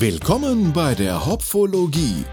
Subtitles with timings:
[0.00, 2.24] Willkommen bei der Hopfologie,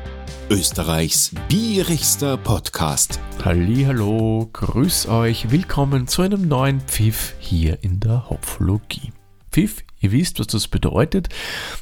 [0.52, 3.20] Österreichs bierigster Podcast.
[3.44, 9.12] Hallo, grüß euch, willkommen zu einem neuen Pfiff hier in der Hopfologie.
[9.52, 11.30] Pfiff, ihr wisst, was das bedeutet.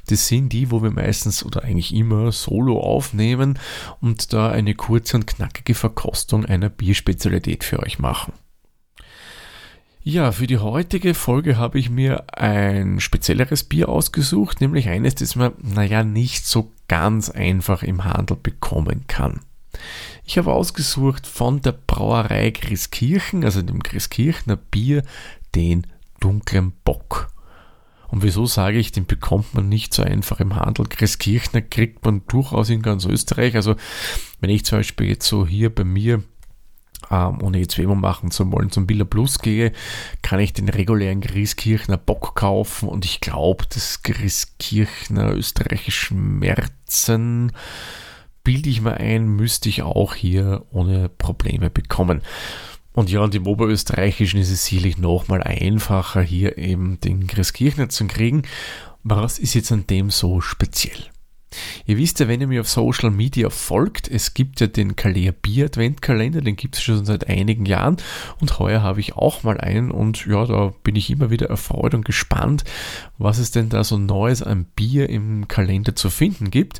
[0.08, 3.60] Das sind die, wo wir meistens oder eigentlich immer solo aufnehmen
[4.00, 8.32] und da eine kurze und knackige Verkostung einer Bierspezialität für euch machen.
[10.06, 15.38] Ja, für die heutige Folge habe ich mir ein spezielleres Bier ausgesucht, nämlich eines, das
[15.38, 19.40] man, naja, nicht so ganz einfach im Handel bekommen kann.
[20.26, 25.04] Ich habe ausgesucht von der Brauerei Grieskirchen, also dem Grieskirchner Bier,
[25.56, 25.88] den
[26.20, 27.30] dunklen Bock.
[28.10, 30.86] Und wieso sage ich, den bekommt man nicht so einfach im Handel.
[30.86, 33.56] Grieskirchner kriegt man durchaus in ganz Österreich.
[33.56, 33.78] Also
[34.42, 36.22] wenn ich zum Beispiel jetzt so hier bei mir
[37.12, 39.72] ähm, ohne jetzt Werbung machen zu wollen, zum Billa Plus gehe,
[40.22, 47.52] kann ich den regulären Grieskirchner Bock kaufen und ich glaube, das Grieskirchner österreichische Märzen
[48.44, 52.22] bilde ich mir ein, müsste ich auch hier ohne Probleme bekommen.
[52.92, 58.06] Und ja, und im Oberösterreichischen ist es sicherlich nochmal einfacher, hier eben den Grieskirchner zu
[58.06, 58.44] kriegen.
[59.04, 61.13] Was ist jetzt an dem so speziell?
[61.86, 65.32] Ihr wisst ja, wenn ihr mir auf Social Media folgt, es gibt ja den Kalea
[65.32, 67.98] Bier Adventkalender, den gibt es schon seit einigen Jahren
[68.40, 71.94] und heuer habe ich auch mal einen und ja, da bin ich immer wieder erfreut
[71.94, 72.64] und gespannt,
[73.18, 76.80] was es denn da so Neues an Bier im Kalender zu finden gibt.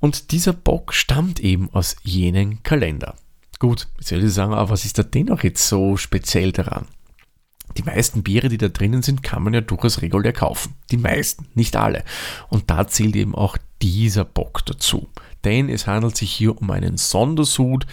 [0.00, 3.16] Und dieser Bock stammt eben aus jenen Kalender.
[3.58, 6.86] Gut, jetzt werde ich sagen, aber was ist da dennoch jetzt so speziell daran?
[7.76, 10.74] Die meisten Biere, die da drinnen sind, kann man ja durchaus regulär kaufen.
[10.90, 12.04] Die meisten, nicht alle.
[12.48, 15.08] Und da zählt eben auch dieser Bock dazu.
[15.44, 17.86] Denn es handelt sich hier um einen Sondersud,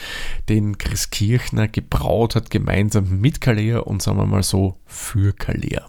[0.50, 5.86] den Chris Kirchner gebraut hat, gemeinsam mit Kalea und sagen wir mal so für Kalea.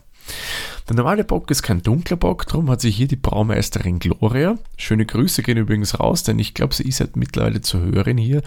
[0.88, 5.06] Der normale Bock ist kein dunkler Bock, darum hat sich hier die Braumeisterin Gloria, schöne
[5.06, 8.42] Grüße gehen übrigens raus, denn ich glaube, sie ist halt mittlerweile zur Hörerin hier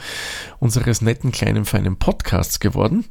[0.60, 3.06] unseres netten kleinen feinen Podcasts geworden.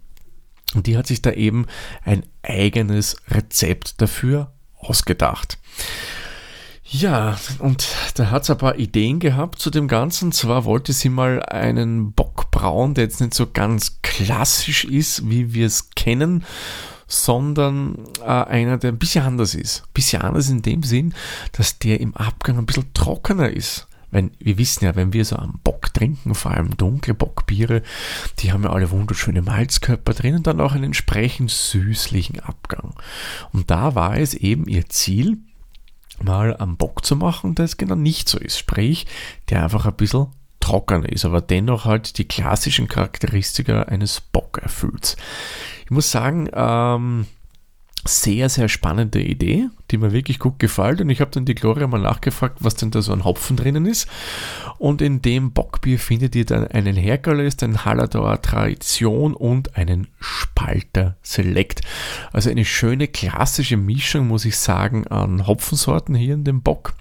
[0.75, 1.67] Und die hat sich da eben
[2.05, 5.59] ein eigenes Rezept dafür ausgedacht.
[6.91, 10.33] Ja, und da hat sie ein paar Ideen gehabt zu dem Ganzen.
[10.33, 15.53] Zwar wollte sie mal einen Bock brauen, der jetzt nicht so ganz klassisch ist, wie
[15.53, 16.45] wir es kennen,
[17.07, 19.83] sondern äh, einer, der ein bisschen anders ist.
[19.83, 21.15] Ein bisschen anders in dem Sinn,
[21.53, 23.87] dass der im Abgang ein bisschen trockener ist.
[24.11, 27.83] Wenn, wir wissen ja, wenn wir so am Bock trinken, vor allem dunkle Bockbiere,
[28.39, 32.95] die haben ja alle wunderschöne Malzkörper drin und dann auch einen entsprechend süßlichen Abgang.
[33.53, 35.37] Und da war es eben ihr Ziel,
[36.23, 38.59] mal am Bock zu machen, der es genau nicht so ist.
[38.59, 39.07] Sprich,
[39.51, 40.29] der einfach ein bisschen
[40.61, 45.17] trockener ist, aber dennoch halt die klassischen Charakteristika eines Bock erfüllt.
[45.85, 47.27] Ich muss sagen, ähm,
[48.07, 51.01] sehr, sehr spannende Idee, die mir wirklich gut gefällt.
[51.01, 53.87] Und ich habe dann die Gloria mal nachgefragt, was denn da so ein Hopfen drinnen
[53.87, 54.09] ist.
[54.79, 61.17] Und in dem Bockbier findet ihr dann einen Herkules, einen Hallador Tradition und einen Spalter
[61.23, 61.83] Select.
[62.33, 66.95] Also eine schöne klassische Mischung, muss ich sagen, an Hopfensorten hier in dem Bock.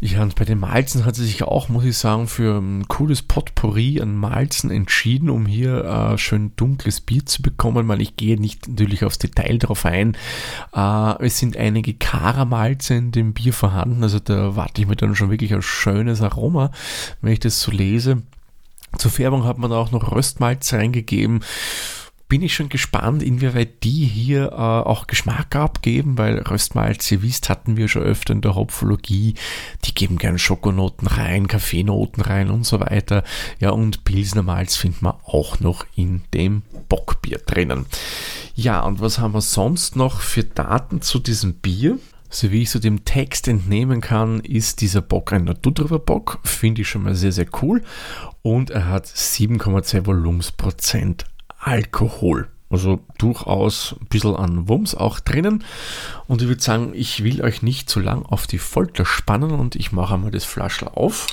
[0.00, 3.22] Ja, und bei den Malzen hat sie sich auch, muss ich sagen, für ein cooles
[3.22, 7.84] Potpourri an Malzen entschieden, um hier äh, schön dunkles Bier zu bekommen.
[7.84, 10.16] Man, ich gehe nicht natürlich aufs Detail drauf ein.
[10.72, 15.16] Äh, es sind einige Karamalze in dem Bier vorhanden, also da warte ich mir dann
[15.16, 16.70] schon wirklich ein schönes Aroma,
[17.20, 18.22] wenn ich das so lese.
[18.96, 21.40] Zur Färbung hat man auch noch Röstmalz reingegeben
[22.28, 27.48] bin ich schon gespannt, inwieweit die hier äh, auch Geschmack abgeben, weil Röstmalz, ihr wisst,
[27.48, 29.34] hatten wir schon öfter in der Hopfologie,
[29.84, 33.24] die geben gern Schokonoten rein, Kaffeenoten rein und so weiter.
[33.60, 37.86] Ja, und Pilsner Malz findet man auch noch in dem Bockbier drinnen.
[38.54, 41.98] Ja, und was haben wir sonst noch für Daten zu diesem Bier?
[42.30, 46.40] So wie ich so dem Text entnehmen kann, ist dieser Bock ein Naturdrüber Bock.
[46.44, 47.82] Finde ich schon mal sehr, sehr cool.
[48.42, 51.24] Und er hat 7,2 Volumensprozent
[51.58, 52.48] Alkohol.
[52.70, 55.64] Also durchaus ein bisschen an Wumms auch drinnen.
[56.26, 59.74] Und ich würde sagen, ich will euch nicht zu lang auf die Folter spannen und
[59.74, 61.26] ich mache einmal das Flaschel auf.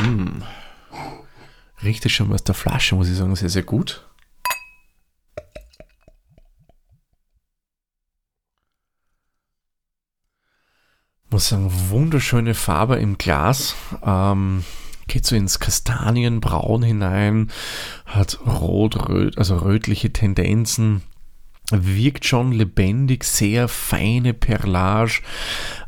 [0.00, 0.42] Mmh.
[1.82, 4.06] Riecht schon aus der Flasche, muss ich sagen, sehr, sehr gut.
[11.30, 13.74] Muss sagen, wunderschöne Farbe im Glas.
[14.04, 14.64] Ähm,
[15.10, 17.50] geht so ins Kastanienbraun hinein,
[18.06, 21.02] hat rot, röt, also rötliche Tendenzen,
[21.72, 25.20] wirkt schon lebendig, sehr feine Perlage,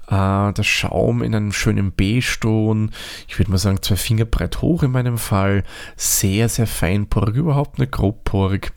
[0.09, 2.91] äh, der Schaum in einem schönen B-Ton,
[3.29, 5.63] ich würde mal sagen zwei Finger breit hoch in meinem Fall,
[5.97, 8.73] sehr, sehr feinporig, überhaupt nicht grobporig,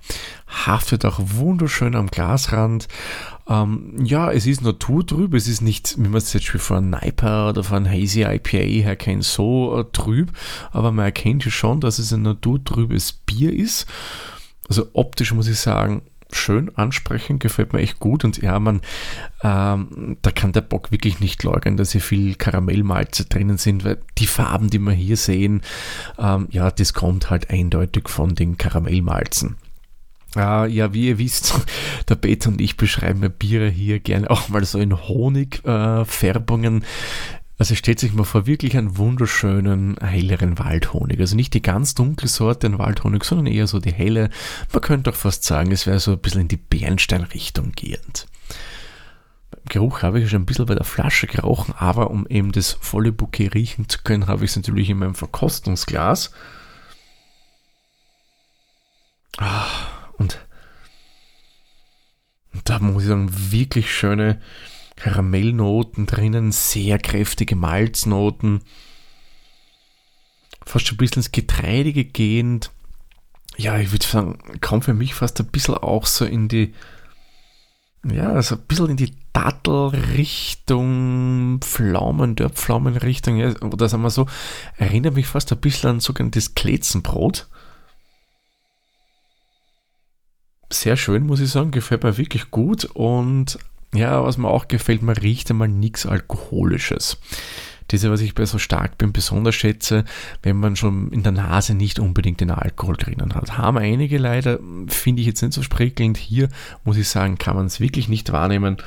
[0.47, 2.87] haftet auch wunderschön am Glasrand,
[3.47, 7.49] Ähm, ja, es ist naturtrüb, es ist nicht, wie man es jetzt schon von Niper
[7.49, 10.31] oder von Hazy IPA her kennt, so äh, trüb,
[10.71, 13.85] aber man erkennt schon, dass es ein naturtrübes Bier ist.
[14.67, 16.01] Also optisch muss ich sagen,
[16.31, 18.23] schön ansprechen, gefällt mir echt gut.
[18.23, 18.81] Und ja, man,
[19.43, 23.97] ähm, da kann der Bock wirklich nicht leugnen, dass hier viel Karamellmalze drinnen sind, weil
[24.17, 25.61] die Farben, die wir hier sehen,
[26.17, 29.57] ähm, ja, das kommt halt eindeutig von den Karamellmalzen.
[30.35, 31.53] Uh, ja, wie ihr wisst,
[32.09, 36.81] der Peter und ich beschreiben Biere hier gerne auch mal so in Honigfärbungen.
[36.81, 36.85] Äh,
[37.57, 41.21] also stellt sich mal vor, wirklich einen wunderschönen, helleren Waldhonig.
[41.21, 44.29] Also nicht die ganz dunkle Sorte an Waldhonig, sondern eher so die helle.
[44.73, 48.27] Man könnte auch fast sagen, es wäre so ein bisschen in die Bernstein-Richtung gehend.
[49.51, 52.73] Beim Geruch habe ich schon ein bisschen bei der Flasche gerochen, aber um eben das
[52.73, 56.31] volle Bouquet riechen zu können, habe ich es natürlich in meinem Verkostungsglas.
[59.37, 59.84] Ah,
[62.65, 64.41] da muss ich sagen, wirklich schöne,
[64.97, 68.59] Karamellnoten drinnen, sehr kräftige Malznoten,
[70.65, 72.71] fast schon ein bisschen ins Getreidige gehend.
[73.57, 76.73] Ja, ich würde sagen, kommt für mich fast ein bisschen auch so in die,
[78.03, 84.25] ja, also ein bisschen in die Dattelrichtung, Pflaumen, Dörrpflaumenrichtung, ja, oder sagen wir so,
[84.77, 87.47] erinnert mich fast ein bisschen an sogenanntes Kletzenbrot.
[90.69, 93.59] Sehr schön, muss ich sagen, gefällt mir wirklich gut und
[93.93, 97.17] ja, was mir auch gefällt, man riecht einmal nichts Alkoholisches.
[97.87, 100.05] Das ist, was ich bei so stark bin, besonders schätze,
[100.41, 103.57] wenn man schon in der Nase nicht unbedingt den Alkohol drinnen hat.
[103.57, 106.17] Haben einige leider, finde ich jetzt nicht so sprickelnd.
[106.17, 106.49] Hier
[106.83, 108.77] muss ich sagen, kann man es wirklich nicht wahrnehmen.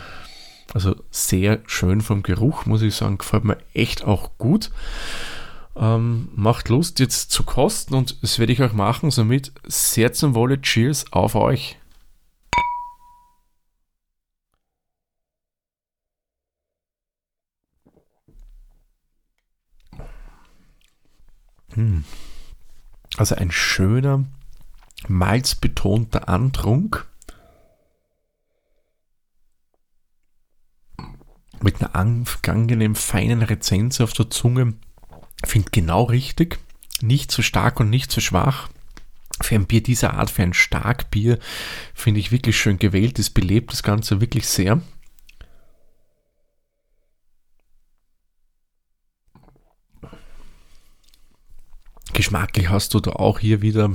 [0.75, 4.71] Also sehr schön vom Geruch, muss ich sagen, gefällt mir echt auch gut.
[5.81, 9.13] Ähm, macht Lust jetzt zu kosten und das werde ich auch machen.
[9.13, 11.79] Somit sehr zum Wohle, Cheers auf euch.
[21.75, 22.05] Hm.
[23.17, 24.25] Also ein schöner,
[25.07, 27.07] malzbetonter Antrunk
[31.61, 34.75] mit einer angenehm feinen Rezenz auf der Zunge.
[35.44, 36.58] Finde genau richtig.
[37.00, 38.69] Nicht zu stark und nicht zu schwach.
[39.40, 41.38] Für ein Bier dieser Art, für ein Starkbier,
[41.94, 43.19] finde ich wirklich schön gewählt.
[43.19, 44.82] Es belebt das Ganze wirklich sehr.
[52.12, 53.90] Geschmacklich hast du da auch hier wieder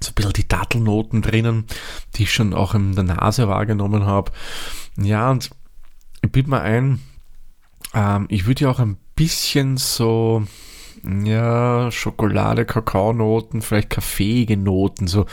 [0.00, 1.66] so ein bisschen die Dattelnoten drinnen,
[2.14, 4.32] die ich schon auch in der Nase wahrgenommen habe.
[4.96, 5.50] Ja, und
[6.22, 7.00] ich bitte mal ein,
[7.94, 10.44] ähm, ich würde ja auch ein bisschen so,
[11.24, 15.26] ja, Schokolade, Kakaonoten, vielleicht kaffeeige Noten, so,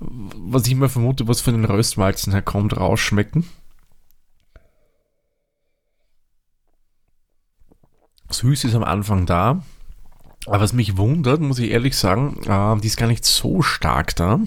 [0.00, 3.44] was ich mal vermute, was von den Röstmalzen herkommt, rausschmecken.
[8.30, 9.62] Süß ist am Anfang da,
[10.46, 14.16] aber was mich wundert, muss ich ehrlich sagen, äh, die ist gar nicht so stark
[14.16, 14.40] da.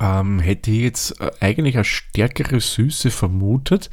[0.00, 3.90] Ähm, hätte ich jetzt äh, eigentlich eine stärkere Süße vermutet.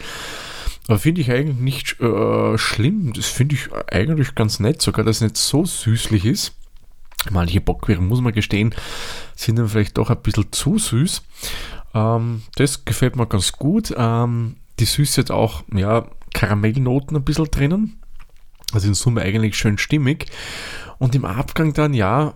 [0.97, 3.13] Finde ich eigentlich nicht äh, schlimm.
[3.13, 6.53] Das finde ich eigentlich ganz nett, sogar dass es nicht so süßlich ist.
[7.29, 8.73] Manche Bockwären, muss man gestehen,
[9.35, 11.21] sind dann vielleicht doch ein bisschen zu süß.
[11.93, 13.93] Ähm, das gefällt mir ganz gut.
[13.95, 17.99] Ähm, die Süße hat auch ja, Karamellnoten ein bisschen drinnen.
[18.73, 20.25] Also in Summe eigentlich schön stimmig.
[20.97, 22.33] Und im Abgang dann, ja,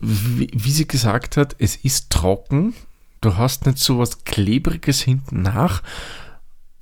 [0.00, 2.74] wie, wie sie gesagt hat, es ist trocken.
[3.20, 5.82] Du hast nicht so was Klebriges hinten nach.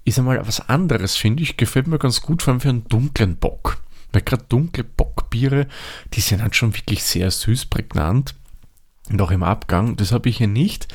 [0.05, 1.57] Ist einmal was anderes, finde ich.
[1.57, 3.79] Gefällt mir ganz gut, vor allem für einen dunklen Bock.
[4.13, 5.67] Weil gerade dunkle Bockbiere,
[6.13, 8.35] die sind halt schon wirklich sehr süß, prägnant.
[9.11, 9.97] Und auch im Abgang.
[9.97, 10.89] Das habe ich hier nicht.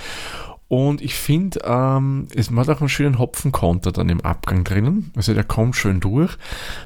[0.67, 5.11] Und ich finde, ähm, es hat auch einen schönen Hopfenkonter dann im Abgang drinnen.
[5.15, 6.37] Also der kommt schön durch.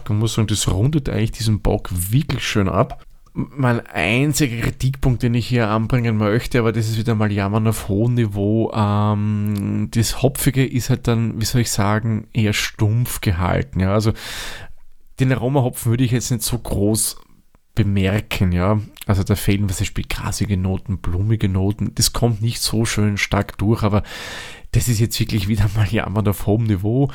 [0.06, 5.34] Du musst sagen, das rundet eigentlich diesen Bock wirklich schön ab mein einziger Kritikpunkt, den
[5.34, 8.72] ich hier anbringen möchte, aber das ist wieder mal Jammern auf hohem Niveau.
[8.74, 13.80] Ähm, das Hopfige ist halt dann, wie soll ich sagen, eher stumpf gehalten.
[13.80, 14.14] Ja, also
[15.20, 17.18] den Aromahopfen würde ich jetzt nicht so groß
[17.74, 18.80] bemerken, ja.
[19.08, 21.96] Also da fehlen was Beispiel grasige Noten, blumige Noten.
[21.96, 24.04] Das kommt nicht so schön stark durch, aber
[24.74, 27.12] das ist jetzt wirklich wieder mal Jammern auf hohem Niveau.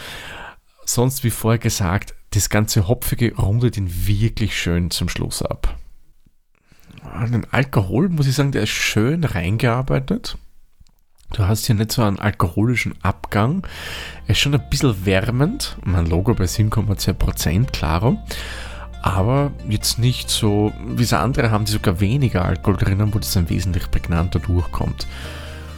[0.84, 5.77] Sonst, wie vorher gesagt, das ganze Hopfige rundet ihn wirklich schön zum Schluss ab
[7.26, 10.36] den Alkohol, muss ich sagen, der ist schön reingearbeitet.
[11.32, 13.66] Du hast hier nicht so einen alkoholischen Abgang.
[14.26, 15.76] Er ist schon ein bisschen wärmend.
[15.84, 18.18] Mein Logo bei 7,2%, klaro.
[19.02, 23.32] Aber jetzt nicht so, wie es andere haben, die sogar weniger Alkohol drinnen, wo das
[23.32, 25.06] dann wesentlich prägnanter durchkommt.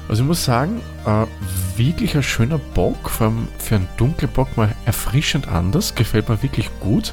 [0.09, 1.27] Also ich muss sagen, äh,
[1.77, 6.43] wirklich ein schöner Bock, vor allem für einen dunklen Bock mal erfrischend anders, gefällt mir
[6.43, 7.13] wirklich gut.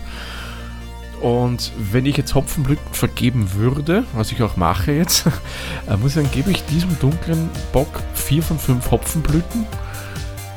[1.22, 5.26] Und wenn ich jetzt Hopfenblüten vergeben würde, was ich auch mache jetzt,
[5.88, 9.66] äh, muss ich sagen, gebe ich diesem dunklen Bock 4 von 5 Hopfenblüten.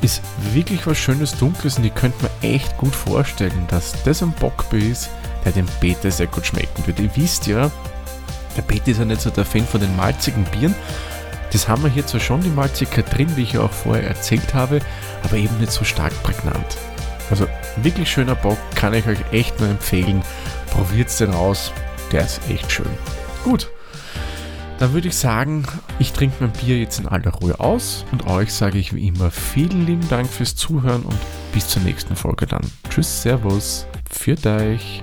[0.03, 4.33] Ist wirklich was Schönes Dunkles und ich könnte mir echt gut vorstellen, dass das ein
[4.33, 5.11] Bockbier ist,
[5.45, 7.01] der dem Bete sehr gut schmecken wird.
[7.01, 7.71] Ihr wisst ja,
[8.57, 10.75] der Bete ist ja nicht so der Fan von den malzigen Bieren.
[11.53, 14.55] Das haben wir hier zwar schon die Malzigkeit drin, wie ich ja auch vorher erzählt
[14.55, 14.81] habe,
[15.23, 16.77] aber eben nicht so stark prägnant.
[17.31, 17.47] Also
[17.77, 20.23] wirklich schöner Bock, kann ich euch echt nur empfehlen.
[20.71, 21.73] Probiert den aus,
[22.13, 22.91] der ist echt schön.
[23.45, 23.71] Gut,
[24.81, 25.65] dann würde ich sagen,
[25.99, 29.31] ich trinke mein Bier jetzt in aller Ruhe aus und euch sage ich wie immer
[29.31, 31.19] vielen lieben Dank fürs Zuhören und
[31.53, 32.63] bis zur nächsten Folge dann.
[32.89, 35.03] Tschüss, Servus, führt euch.